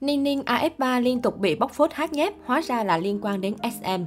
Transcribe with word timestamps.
Ninh 0.00 0.22
Ninh 0.22 0.42
AF3 0.46 1.00
liên 1.00 1.22
tục 1.22 1.38
bị 1.38 1.54
bóc 1.54 1.72
phốt 1.72 1.92
hát 1.92 2.12
nhép, 2.12 2.32
hóa 2.44 2.60
ra 2.60 2.84
là 2.84 2.98
liên 2.98 3.18
quan 3.22 3.40
đến 3.40 3.54
SM. 3.62 4.04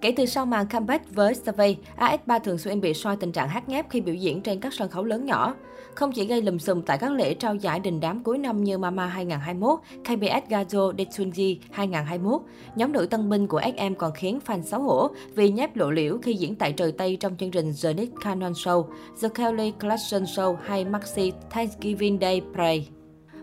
Kể 0.00 0.12
từ 0.16 0.26
sau 0.26 0.46
màn 0.46 0.66
comeback 0.66 1.14
với 1.14 1.34
Survey, 1.34 1.76
AS3 1.98 2.40
thường 2.40 2.58
xuyên 2.58 2.80
bị 2.80 2.94
soi 2.94 3.16
tình 3.16 3.32
trạng 3.32 3.48
hát 3.48 3.68
nhép 3.68 3.90
khi 3.90 4.00
biểu 4.00 4.14
diễn 4.14 4.40
trên 4.40 4.60
các 4.60 4.74
sân 4.74 4.88
khấu 4.88 5.04
lớn 5.04 5.26
nhỏ. 5.26 5.54
Không 5.94 6.12
chỉ 6.12 6.26
gây 6.26 6.42
lùm 6.42 6.58
xùm 6.58 6.82
tại 6.82 6.98
các 6.98 7.12
lễ 7.12 7.34
trao 7.34 7.54
giải 7.54 7.80
đình 7.80 8.00
đám 8.00 8.22
cuối 8.22 8.38
năm 8.38 8.64
như 8.64 8.78
Mama 8.78 9.06
2021, 9.06 9.78
KBS 10.04 10.52
Gajo 10.52 10.92
Detunji 10.92 11.56
2021, 11.70 12.40
nhóm 12.76 12.92
nữ 12.92 13.06
tân 13.06 13.30
binh 13.30 13.46
của 13.46 13.60
SM 13.76 13.94
còn 13.94 14.12
khiến 14.14 14.38
fan 14.46 14.62
xấu 14.62 14.80
hổ 14.80 15.08
vì 15.34 15.50
nhép 15.50 15.76
lộ 15.76 15.90
liễu 15.90 16.18
khi 16.22 16.34
diễn 16.34 16.54
tại 16.54 16.72
trời 16.72 16.92
Tây 16.92 17.16
trong 17.20 17.36
chương 17.36 17.50
trình 17.50 17.72
The 17.82 17.92
Nick 17.92 18.20
Cannon 18.20 18.52
Show, 18.52 18.84
The 19.22 19.28
Kelly 19.28 19.72
Clarkson 19.80 20.22
Show 20.22 20.56
hay 20.62 20.84
Maxi 20.84 21.32
Thanksgiving 21.50 22.18
Day 22.20 22.42
Parade. 22.54 22.95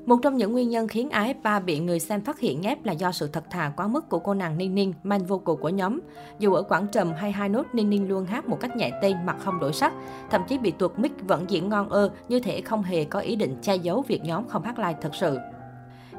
Một 0.06 0.20
trong 0.22 0.38
những 0.38 0.52
nguyên 0.52 0.70
nhân 0.70 0.88
khiến 0.88 1.10
AF3 1.10 1.64
bị 1.64 1.80
người 1.80 2.00
xem 2.00 2.22
phát 2.22 2.40
hiện 2.40 2.62
nhép 2.62 2.86
là 2.86 2.94
do 2.94 3.12
sự 3.12 3.28
thật 3.28 3.44
thà 3.50 3.74
quá 3.78 3.88
mức 3.88 4.10
của 4.10 4.20
cô 4.20 4.34
nàng 4.34 4.58
Ninh 4.58 4.76
Ninh, 4.76 4.94
man 5.04 5.26
vocal 5.26 5.56
của 5.56 5.70
nhóm. 5.70 6.00
Dù 6.40 6.54
ở 6.54 6.62
quảng 6.62 6.88
trầm 6.92 7.14
hay 7.18 7.32
hai 7.32 7.50
nốt 7.50 7.64
Ninh 7.74 7.90
Ninh 7.90 8.10
luôn 8.10 8.26
hát 8.26 8.50
một 8.50 8.58
cách 8.60 8.76
nhẹ 8.76 8.92
tên 9.02 9.18
mặt 9.26 9.36
không 9.40 9.60
đổi 9.60 9.74
sắc, 9.74 9.94
thậm 10.30 10.42
chí 10.48 10.58
bị 10.58 10.72
tuột 10.72 11.00
mic 11.00 11.12
vẫn 11.28 11.46
diễn 11.48 11.70
ngon 11.70 11.90
ơ 11.90 12.10
như 12.30 12.40
thể 12.40 12.62
không 12.62 12.84
hề 12.84 13.06
có 13.06 13.20
ý 13.20 13.36
định 13.36 13.56
che 13.62 13.76
giấu 13.76 14.02
việc 14.08 14.24
nhóm 14.24 14.48
không 14.48 14.64
hát 14.64 14.80
live 14.80 14.98
thật 15.02 15.16
sự. 15.16 15.38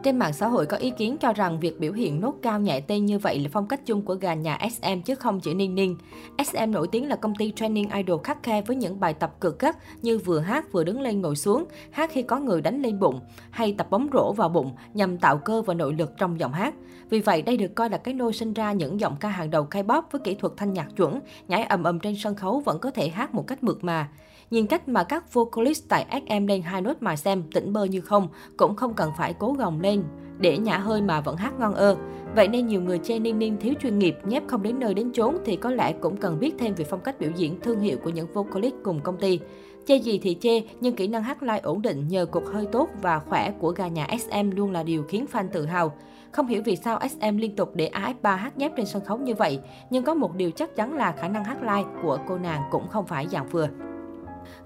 Trên 0.05 0.19
mạng 0.19 0.33
xã 0.33 0.47
hội 0.47 0.67
có 0.67 0.77
ý 0.77 0.91
kiến 0.91 1.17
cho 1.21 1.33
rằng 1.33 1.61
việc 1.61 1.81
biểu 1.81 1.93
hiện 1.93 2.21
nốt 2.21 2.35
cao 2.43 2.61
nhạy 2.61 2.81
tên 2.81 3.07
như 3.07 3.19
vậy 3.19 3.39
là 3.39 3.49
phong 3.53 3.69
cách 3.69 3.87
chung 3.87 4.03
của 4.03 4.15
gà 4.15 4.35
nhà 4.35 4.59
SM 4.71 5.01
chứ 5.05 5.15
không 5.15 5.41
chỉ 5.41 5.55
Ninh 5.55 5.75
Ninh. 5.75 5.97
SM 6.47 6.71
nổi 6.71 6.89
tiếng 6.89 7.09
là 7.09 7.17
công 7.17 7.35
ty 7.35 7.53
training 7.57 7.91
idol 7.91 8.21
khắc 8.25 8.43
khe 8.43 8.63
với 8.63 8.77
những 8.77 9.01
bài 9.01 9.15
tập 9.15 9.35
cực 9.41 9.59
gắt 9.59 9.77
như 10.03 10.19
vừa 10.19 10.41
hát 10.41 10.73
vừa 10.73 10.85
đứng 10.85 11.01
lên 11.01 11.21
ngồi 11.21 11.37
xuống, 11.37 11.65
hát 11.91 12.11
khi 12.13 12.23
có 12.23 12.39
người 12.39 12.61
đánh 12.61 12.83
lên 12.83 13.01
bụng, 13.01 13.21
hay 13.51 13.75
tập 13.79 13.87
bóng 13.91 14.09
rổ 14.13 14.33
vào 14.33 14.49
bụng 14.49 14.73
nhằm 14.95 15.19
tạo 15.19 15.39
cơ 15.39 15.63
và 15.63 15.75
nội 15.75 15.95
lực 15.99 16.13
trong 16.19 16.41
giọng 16.41 16.53
hát. 16.53 16.75
Vì 17.11 17.21
vậy, 17.21 17.43
đây 17.43 17.57
được 17.57 17.75
coi 17.75 17.91
là 17.91 17.99
cái 17.99 18.15
nôi 18.15 18.33
sinh 18.33 18.53
ra 18.53 18.73
những 18.73 19.01
giọng 19.01 19.17
ca 19.21 19.29
hàng 19.29 19.51
đầu 19.51 19.67
K-pop 19.71 20.03
với 20.11 20.21
kỹ 20.25 20.35
thuật 20.35 20.53
thanh 20.57 20.73
nhạc 20.73 20.89
chuẩn, 20.97 21.21
nhảy 21.49 21.63
ầm 21.63 21.85
ầm 21.85 22.01
trên 22.01 22.17
sân 22.17 22.35
khấu 22.35 22.61
vẫn 22.61 22.79
có 22.79 22.91
thể 22.91 23.09
hát 23.09 23.35
một 23.35 23.47
cách 23.47 23.65
mượt 23.65 23.85
mà. 23.85 24.09
Nhìn 24.51 24.67
cách 24.67 24.89
mà 24.89 25.05
các 25.05 25.33
vocalist 25.35 25.89
tại 25.89 26.07
SM 26.11 26.47
lên 26.47 26.63
hai 26.63 26.83
nốt 26.83 26.97
mà 27.01 27.17
xem 27.17 27.43
tỉnh 27.55 27.73
bơ 27.73 27.85
như 27.85 28.01
không, 28.01 28.29
cũng 28.57 28.77
không 28.77 28.95
cần 28.95 29.11
phải 29.19 29.35
cố 29.39 29.53
gồng 29.53 29.81
lên 29.81 29.94
để 30.39 30.59
nhả 30.59 30.79
hơi 30.79 31.03
mà 31.03 31.21
vẫn 31.21 31.37
hát 31.37 31.53
ngon 31.59 31.75
ơ. 31.75 31.97
Vậy 32.37 32.49
nên 32.49 32.67
nhiều 32.67 32.81
người 32.81 32.99
chê 32.99 33.19
Ninh 33.19 33.39
Ninh 33.39 33.57
thiếu 33.61 33.75
chuyên 33.83 33.99
nghiệp, 33.99 34.17
nhép 34.25 34.43
không 34.47 34.63
đến 34.63 34.79
nơi 34.79 34.95
đến 34.95 35.13
chốn 35.13 35.37
thì 35.45 35.57
có 35.57 35.71
lẽ 35.71 35.93
cũng 36.01 36.17
cần 36.17 36.41
biết 36.41 36.55
thêm 36.59 36.75
về 36.75 36.85
phong 36.85 37.01
cách 37.01 37.21
biểu 37.21 37.31
diễn 37.37 37.61
thương 37.61 37.81
hiệu 37.81 37.99
của 38.05 38.11
những 38.11 38.33
vocalist 38.33 38.75
cùng 38.85 39.01
công 39.01 39.17
ty. 39.17 39.41
Chê 39.87 39.97
gì 39.97 40.19
thì 40.23 40.37
chê, 40.41 40.63
nhưng 40.81 40.97
kỹ 40.97 41.09
năng 41.09 41.23
hát 41.23 41.43
live 41.43 41.61
ổn 41.63 41.83
định 41.83 42.09
nhờ 42.09 42.27
cục 42.27 42.45
hơi 42.47 42.67
tốt 42.73 42.89
và 43.03 43.19
khỏe 43.19 43.53
của 43.59 43.71
gà 43.71 43.89
nhà 43.89 44.07
SM 44.19 44.51
luôn 44.57 44.71
là 44.71 44.83
điều 44.83 45.03
khiến 45.03 45.27
fan 45.33 45.49
tự 45.53 45.67
hào. 45.67 45.93
Không 46.33 46.47
hiểu 46.47 46.63
vì 46.65 46.77
sao 46.77 46.99
SM 47.09 47.37
liên 47.37 47.57
tục 47.57 47.71
để 47.75 47.91
AF3 47.93 48.37
hát 48.37 48.59
nhép 48.59 48.73
trên 48.77 48.87
sân 48.87 49.05
khấu 49.05 49.19
như 49.19 49.35
vậy, 49.35 49.61
nhưng 49.91 50.05
có 50.05 50.15
một 50.15 50.37
điều 50.37 50.51
chắc 50.51 50.77
chắn 50.77 50.95
là 50.95 51.13
khả 51.13 51.29
năng 51.29 51.45
hát 51.45 51.63
live 51.63 51.91
của 52.03 52.19
cô 52.29 52.39
nàng 52.39 52.63
cũng 52.71 52.89
không 52.89 53.07
phải 53.07 53.27
dạng 53.29 53.49
vừa. 53.49 53.69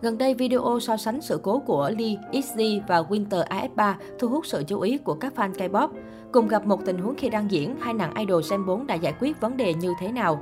Gần 0.02 0.18
đây, 0.18 0.34
video 0.34 0.78
so 0.80 0.96
sánh 0.96 1.20
sự 1.20 1.40
cố 1.42 1.58
của 1.58 1.90
Lee, 1.98 2.16
XZ 2.32 2.80
và 2.88 3.02
Winter 3.02 3.44
AF3 3.44 3.94
thu 4.18 4.28
hút 4.28 4.46
sự 4.46 4.62
chú 4.66 4.80
ý 4.80 4.98
của 4.98 5.14
các 5.14 5.32
fan 5.36 5.52
K-pop. 5.52 5.88
Cùng 6.32 6.48
gặp 6.48 6.66
một 6.66 6.84
tình 6.84 6.98
huống 6.98 7.14
khi 7.14 7.28
đang 7.28 7.50
diễn, 7.50 7.76
hai 7.80 7.94
nàng 7.94 8.14
idol 8.14 8.42
Gen 8.50 8.66
4 8.66 8.86
đã 8.86 8.94
giải 8.94 9.14
quyết 9.20 9.40
vấn 9.40 9.56
đề 9.56 9.74
như 9.74 9.94
thế 10.00 10.12
nào. 10.12 10.40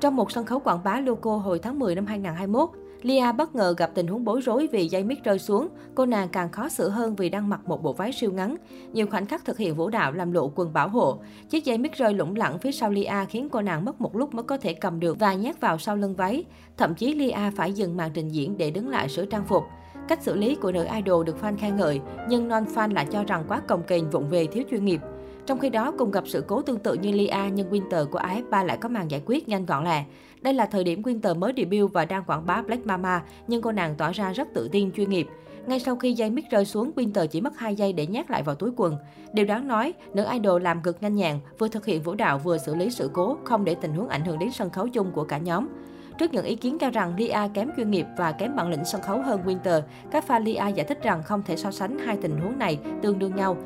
Trong 0.00 0.16
một 0.16 0.32
sân 0.32 0.44
khấu 0.44 0.58
quảng 0.58 0.84
bá 0.84 1.00
logo 1.00 1.36
hồi 1.36 1.58
tháng 1.58 1.78
10 1.78 1.94
năm 1.94 2.06
2021, 2.06 2.70
Lia 3.02 3.32
bất 3.32 3.54
ngờ 3.54 3.74
gặp 3.78 3.90
tình 3.94 4.06
huống 4.06 4.24
bối 4.24 4.40
rối 4.40 4.68
vì 4.72 4.88
dây 4.88 5.04
mic 5.04 5.24
rơi 5.24 5.38
xuống. 5.38 5.68
Cô 5.94 6.06
nàng 6.06 6.28
càng 6.28 6.50
khó 6.50 6.68
xử 6.68 6.88
hơn 6.88 7.16
vì 7.16 7.28
đang 7.28 7.48
mặc 7.48 7.60
một 7.66 7.82
bộ 7.82 7.92
váy 7.92 8.12
siêu 8.12 8.32
ngắn. 8.32 8.56
Nhiều 8.92 9.06
khoảnh 9.06 9.26
khắc 9.26 9.44
thực 9.44 9.58
hiện 9.58 9.74
vũ 9.74 9.88
đạo 9.88 10.12
làm 10.12 10.32
lộ 10.32 10.52
quần 10.54 10.72
bảo 10.72 10.88
hộ. 10.88 11.18
Chiếc 11.50 11.64
dây 11.64 11.78
mic 11.78 11.92
rơi 11.92 12.14
lủng 12.14 12.36
lẳng 12.36 12.58
phía 12.58 12.72
sau 12.72 12.90
Lia 12.90 13.14
khiến 13.28 13.48
cô 13.48 13.62
nàng 13.62 13.84
mất 13.84 14.00
một 14.00 14.16
lúc 14.16 14.34
mới 14.34 14.42
có 14.42 14.56
thể 14.56 14.72
cầm 14.72 15.00
được 15.00 15.18
và 15.18 15.34
nhét 15.34 15.60
vào 15.60 15.78
sau 15.78 15.96
lưng 15.96 16.14
váy. 16.14 16.44
Thậm 16.76 16.94
chí 16.94 17.14
Lia 17.14 17.50
phải 17.56 17.72
dừng 17.72 17.96
màn 17.96 18.10
trình 18.14 18.28
diễn 18.28 18.58
để 18.58 18.70
đứng 18.70 18.88
lại 18.88 19.08
sửa 19.08 19.24
trang 19.24 19.44
phục. 19.48 19.64
Cách 20.08 20.22
xử 20.22 20.36
lý 20.36 20.54
của 20.54 20.72
nữ 20.72 20.86
idol 20.94 21.26
được 21.26 21.36
fan 21.42 21.56
khen 21.56 21.76
ngợi, 21.76 22.00
nhưng 22.28 22.48
non-fan 22.48 22.94
lại 22.94 23.06
cho 23.10 23.24
rằng 23.24 23.44
quá 23.48 23.60
cồng 23.68 23.82
kềnh 23.82 24.10
vụng 24.10 24.28
về 24.28 24.46
thiếu 24.46 24.64
chuyên 24.70 24.84
nghiệp. 24.84 25.00
Trong 25.46 25.58
khi 25.58 25.68
đó, 25.68 25.92
cùng 25.98 26.10
gặp 26.10 26.24
sự 26.26 26.44
cố 26.46 26.62
tương 26.62 26.78
tự 26.78 26.94
như 26.94 27.12
Lia, 27.12 27.50
nhưng 27.52 27.70
Winter 27.70 28.06
của 28.06 28.18
AF3 28.18 28.64
lại 28.64 28.76
có 28.76 28.88
màn 28.88 29.10
giải 29.10 29.22
quyết 29.26 29.48
nhanh 29.48 29.66
gọn 29.66 29.84
lẹ. 29.84 30.04
Đây 30.40 30.54
là 30.54 30.66
thời 30.66 30.84
điểm 30.84 31.02
Winter 31.02 31.38
mới 31.38 31.52
debut 31.56 31.92
và 31.92 32.04
đang 32.04 32.24
quảng 32.24 32.46
bá 32.46 32.62
Black 32.62 32.86
Mama, 32.86 33.22
nhưng 33.46 33.62
cô 33.62 33.72
nàng 33.72 33.94
tỏ 33.98 34.12
ra 34.12 34.32
rất 34.32 34.48
tự 34.54 34.68
tin, 34.72 34.92
chuyên 34.92 35.10
nghiệp. 35.10 35.28
Ngay 35.66 35.80
sau 35.80 35.96
khi 35.96 36.12
dây 36.12 36.30
mic 36.30 36.50
rơi 36.50 36.64
xuống, 36.64 36.90
Winter 36.96 37.26
chỉ 37.26 37.40
mất 37.40 37.58
2 37.58 37.74
giây 37.74 37.92
để 37.92 38.06
nhét 38.06 38.30
lại 38.30 38.42
vào 38.42 38.54
túi 38.54 38.70
quần. 38.76 38.96
Điều 39.32 39.46
đáng 39.46 39.68
nói, 39.68 39.92
nữ 40.14 40.24
idol 40.32 40.62
làm 40.62 40.82
cực 40.82 41.02
nhanh 41.02 41.14
nhàng 41.14 41.40
vừa 41.58 41.68
thực 41.68 41.86
hiện 41.86 42.02
vũ 42.02 42.14
đạo 42.14 42.38
vừa 42.38 42.58
xử 42.58 42.74
lý 42.74 42.90
sự 42.90 43.10
cố, 43.12 43.36
không 43.44 43.64
để 43.64 43.74
tình 43.74 43.94
huống 43.94 44.08
ảnh 44.08 44.24
hưởng 44.24 44.38
đến 44.38 44.50
sân 44.52 44.70
khấu 44.70 44.88
chung 44.88 45.12
của 45.12 45.24
cả 45.24 45.38
nhóm. 45.38 45.68
Trước 46.18 46.32
những 46.32 46.44
ý 46.44 46.56
kiến 46.56 46.78
cho 46.78 46.90
rằng 46.90 47.16
Lia 47.16 47.38
kém 47.54 47.70
chuyên 47.76 47.90
nghiệp 47.90 48.06
và 48.16 48.32
kém 48.32 48.56
bản 48.56 48.68
lĩnh 48.68 48.84
sân 48.84 49.02
khấu 49.02 49.22
hơn 49.22 49.40
Winter, 49.46 49.80
các 50.10 50.24
fan 50.28 50.44
Lia 50.44 50.74
giải 50.74 50.86
thích 50.88 51.02
rằng 51.02 51.22
không 51.22 51.42
thể 51.46 51.56
so 51.56 51.70
sánh 51.70 51.98
hai 51.98 52.16
tình 52.16 52.40
huống 52.40 52.58
này 52.58 52.78
tương 53.02 53.18
đương 53.18 53.36
nhau. 53.36 53.56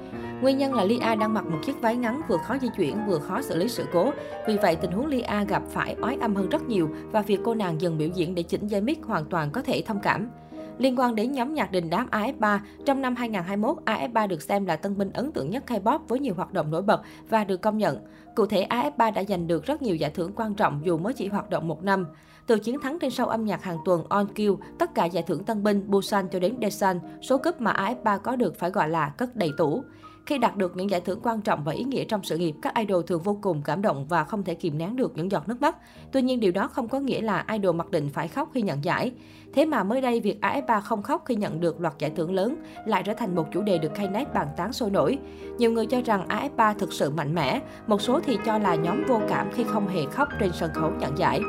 Nguyên 0.42 0.58
nhân 0.58 0.74
là 0.74 0.84
Lia 0.84 0.98
đang 0.98 1.34
mặc 1.34 1.46
một 1.46 1.58
chiếc 1.66 1.80
váy 1.80 1.96
ngắn 1.96 2.20
vừa 2.28 2.36
khó 2.36 2.58
di 2.58 2.68
chuyển 2.76 3.06
vừa 3.06 3.18
khó 3.18 3.42
xử 3.42 3.56
lý 3.56 3.68
sự 3.68 3.84
cố. 3.92 4.10
Vì 4.46 4.56
vậy, 4.56 4.76
tình 4.76 4.90
huống 4.90 5.06
Lia 5.06 5.44
gặp 5.48 5.62
phải 5.68 5.96
oái 6.02 6.16
âm 6.20 6.34
hơn 6.34 6.48
rất 6.48 6.62
nhiều 6.62 6.90
và 7.10 7.22
việc 7.22 7.40
cô 7.44 7.54
nàng 7.54 7.80
dừng 7.80 7.98
biểu 7.98 8.08
diễn 8.14 8.34
để 8.34 8.42
chỉnh 8.42 8.66
dây 8.66 8.80
mic 8.80 9.04
hoàn 9.04 9.24
toàn 9.24 9.50
có 9.50 9.62
thể 9.62 9.82
thông 9.86 10.00
cảm. 10.00 10.30
Liên 10.78 10.98
quan 10.98 11.14
đến 11.14 11.32
nhóm 11.32 11.54
nhạc 11.54 11.72
đình 11.72 11.90
đám 11.90 12.08
AF3, 12.10 12.58
trong 12.86 13.02
năm 13.02 13.16
2021, 13.16 13.76
AF3 13.84 14.28
được 14.28 14.42
xem 14.42 14.66
là 14.66 14.76
tân 14.76 14.98
binh 14.98 15.12
ấn 15.12 15.32
tượng 15.32 15.50
nhất 15.50 15.64
K-pop 15.66 15.98
với 16.08 16.20
nhiều 16.20 16.34
hoạt 16.34 16.52
động 16.52 16.70
nổi 16.70 16.82
bật 16.82 17.02
và 17.28 17.44
được 17.44 17.56
công 17.56 17.78
nhận. 17.78 17.98
Cụ 18.34 18.46
thể, 18.46 18.66
AF3 18.70 19.12
đã 19.12 19.24
giành 19.24 19.46
được 19.46 19.64
rất 19.64 19.82
nhiều 19.82 19.96
giải 19.96 20.10
thưởng 20.10 20.32
quan 20.36 20.54
trọng 20.54 20.80
dù 20.84 20.98
mới 20.98 21.12
chỉ 21.12 21.28
hoạt 21.28 21.50
động 21.50 21.68
một 21.68 21.82
năm. 21.82 22.06
Từ 22.46 22.58
chiến 22.58 22.80
thắng 22.80 22.98
trên 22.98 23.10
sâu 23.10 23.26
âm 23.26 23.44
nhạc 23.44 23.62
hàng 23.64 23.78
tuần 23.84 24.04
On 24.08 24.26
Kill, 24.34 24.52
tất 24.78 24.94
cả 24.94 25.04
giải 25.04 25.24
thưởng 25.26 25.44
tân 25.44 25.62
binh 25.62 25.90
Busan 25.90 26.28
cho 26.28 26.38
đến 26.38 26.56
Desan, 26.62 27.00
số 27.22 27.38
cúp 27.38 27.60
mà 27.60 27.72
AF3 27.72 28.18
có 28.18 28.36
được 28.36 28.58
phải 28.58 28.70
gọi 28.70 28.88
là 28.88 29.08
cất 29.08 29.36
đầy 29.36 29.50
tủ. 29.58 29.82
Khi 30.26 30.38
đạt 30.38 30.56
được 30.56 30.76
những 30.76 30.90
giải 30.90 31.00
thưởng 31.00 31.20
quan 31.22 31.40
trọng 31.40 31.64
và 31.64 31.72
ý 31.72 31.84
nghĩa 31.84 32.04
trong 32.04 32.22
sự 32.24 32.38
nghiệp, 32.38 32.54
các 32.62 32.74
idol 32.74 33.02
thường 33.06 33.22
vô 33.22 33.38
cùng 33.42 33.62
cảm 33.64 33.82
động 33.82 34.06
và 34.08 34.24
không 34.24 34.44
thể 34.44 34.54
kìm 34.54 34.78
nén 34.78 34.96
được 34.96 35.12
những 35.16 35.30
giọt 35.30 35.48
nước 35.48 35.60
mắt. 35.60 35.76
Tuy 36.12 36.22
nhiên 36.22 36.40
điều 36.40 36.52
đó 36.52 36.68
không 36.68 36.88
có 36.88 37.00
nghĩa 37.00 37.20
là 37.20 37.44
idol 37.52 37.76
mặc 37.76 37.90
định 37.90 38.08
phải 38.12 38.28
khóc 38.28 38.50
khi 38.54 38.62
nhận 38.62 38.84
giải. 38.84 39.12
Thế 39.54 39.64
mà 39.64 39.84
mới 39.84 40.00
đây 40.00 40.20
việc 40.20 40.38
AF3 40.40 40.80
không 40.80 41.02
khóc 41.02 41.22
khi 41.24 41.34
nhận 41.34 41.60
được 41.60 41.80
loạt 41.80 41.94
giải 41.98 42.10
thưởng 42.10 42.34
lớn 42.34 42.56
lại 42.86 43.02
trở 43.02 43.14
thành 43.14 43.34
một 43.34 43.46
chủ 43.52 43.62
đề 43.62 43.78
được 43.78 43.94
Knet 43.94 44.34
bàn 44.34 44.48
tán 44.56 44.72
sôi 44.72 44.90
nổi. 44.90 45.18
Nhiều 45.58 45.72
người 45.72 45.86
cho 45.86 46.00
rằng 46.04 46.28
AF3 46.28 46.74
thực 46.74 46.92
sự 46.92 47.10
mạnh 47.10 47.34
mẽ, 47.34 47.60
một 47.86 48.02
số 48.02 48.20
thì 48.24 48.38
cho 48.44 48.58
là 48.58 48.74
nhóm 48.74 49.04
vô 49.08 49.20
cảm 49.28 49.52
khi 49.52 49.64
không 49.64 49.88
hề 49.88 50.04
khóc 50.06 50.28
trên 50.40 50.50
sân 50.52 50.70
khấu 50.74 50.90
nhận 51.00 51.18
giải. 51.18 51.40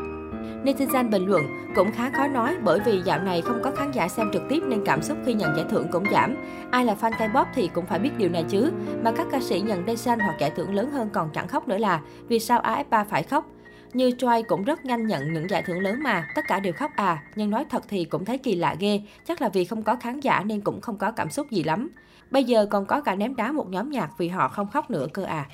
Netizen 0.67 1.09
bình 1.09 1.25
luận 1.25 1.43
cũng 1.75 1.91
khá 1.91 2.09
khó 2.09 2.27
nói 2.27 2.57
bởi 2.63 2.79
vì 2.85 3.01
dạo 3.05 3.19
này 3.19 3.41
không 3.41 3.61
có 3.63 3.71
khán 3.71 3.91
giả 3.91 4.07
xem 4.07 4.29
trực 4.33 4.41
tiếp 4.49 4.63
nên 4.67 4.85
cảm 4.85 5.01
xúc 5.01 5.17
khi 5.25 5.33
nhận 5.33 5.55
giải 5.55 5.65
thưởng 5.69 5.87
cũng 5.91 6.03
giảm. 6.11 6.35
Ai 6.71 6.85
là 6.85 6.95
fan 7.01 7.11
K-pop 7.11 7.45
thì 7.53 7.69
cũng 7.73 7.85
phải 7.85 7.99
biết 7.99 8.09
điều 8.17 8.29
này 8.29 8.45
chứ. 8.49 8.71
Mà 9.03 9.11
các 9.17 9.27
ca 9.31 9.39
sĩ 9.39 9.61
nhận 9.61 9.85
Daesan 9.87 10.19
hoặc 10.19 10.35
giải 10.39 10.51
thưởng 10.55 10.73
lớn 10.73 10.91
hơn 10.91 11.09
còn 11.13 11.29
chẳng 11.33 11.47
khóc 11.47 11.67
nữa 11.67 11.77
là 11.77 12.01
vì 12.27 12.39
sao 12.39 12.61
AF3 12.61 13.05
phải 13.05 13.23
khóc? 13.23 13.45
Như 13.93 14.11
Troy 14.17 14.43
cũng 14.47 14.63
rất 14.63 14.85
nhanh 14.85 15.07
nhận 15.07 15.33
những 15.33 15.49
giải 15.49 15.63
thưởng 15.63 15.79
lớn 15.79 16.03
mà, 16.03 16.27
tất 16.35 16.41
cả 16.47 16.59
đều 16.59 16.73
khóc 16.73 16.91
à, 16.95 17.23
nhưng 17.35 17.49
nói 17.49 17.65
thật 17.69 17.83
thì 17.87 18.05
cũng 18.05 18.25
thấy 18.25 18.37
kỳ 18.37 18.55
lạ 18.55 18.75
ghê, 18.79 19.01
chắc 19.27 19.41
là 19.41 19.49
vì 19.49 19.65
không 19.65 19.83
có 19.83 19.95
khán 19.95 20.19
giả 20.19 20.43
nên 20.45 20.61
cũng 20.61 20.81
không 20.81 20.97
có 20.97 21.11
cảm 21.11 21.29
xúc 21.29 21.51
gì 21.51 21.63
lắm. 21.63 21.89
Bây 22.31 22.43
giờ 22.43 22.65
còn 22.65 22.85
có 22.85 23.01
cả 23.01 23.15
ném 23.15 23.35
đá 23.35 23.51
một 23.51 23.69
nhóm 23.69 23.89
nhạc 23.89 24.09
vì 24.17 24.27
họ 24.27 24.47
không 24.47 24.67
khóc 24.67 24.89
nữa 24.89 25.07
cơ 25.13 25.23
à. 25.23 25.45